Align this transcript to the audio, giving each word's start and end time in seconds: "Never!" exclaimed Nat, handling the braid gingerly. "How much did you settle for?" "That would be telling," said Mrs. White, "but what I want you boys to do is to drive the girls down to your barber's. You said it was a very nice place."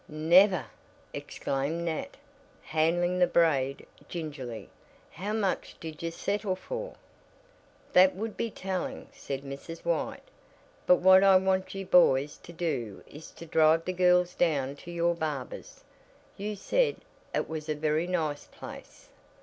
"Never!" 0.09 0.65
exclaimed 1.13 1.85
Nat, 1.85 2.17
handling 2.63 3.19
the 3.19 3.27
braid 3.27 3.85
gingerly. 4.09 4.67
"How 5.11 5.31
much 5.31 5.75
did 5.79 6.01
you 6.01 6.09
settle 6.09 6.55
for?" 6.55 6.95
"That 7.93 8.15
would 8.15 8.35
be 8.35 8.49
telling," 8.49 9.09
said 9.11 9.43
Mrs. 9.43 9.85
White, 9.85 10.23
"but 10.87 10.95
what 10.95 11.23
I 11.23 11.35
want 11.35 11.75
you 11.75 11.85
boys 11.85 12.39
to 12.41 12.51
do 12.51 13.03
is 13.05 13.29
to 13.29 13.45
drive 13.45 13.85
the 13.85 13.93
girls 13.93 14.33
down 14.33 14.75
to 14.77 14.91
your 14.91 15.13
barber's. 15.13 15.83
You 16.35 16.55
said 16.55 16.95
it 17.35 17.47
was 17.47 17.69
a 17.69 17.75
very 17.75 18.07
nice 18.07 18.47
place." 18.47 19.09